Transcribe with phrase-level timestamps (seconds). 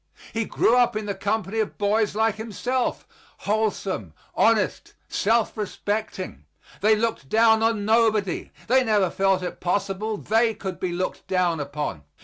[0.33, 3.07] He grew up in the company of boys like himself,
[3.41, 6.45] wholesome, honest, self respecting.
[6.79, 11.59] They looked down on nobody; they never felt it possible they could be looked down
[11.59, 12.03] upon.